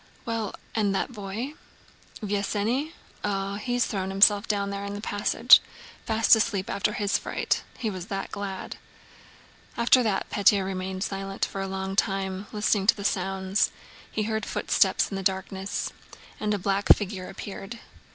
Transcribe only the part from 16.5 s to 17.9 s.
a black figure appeared.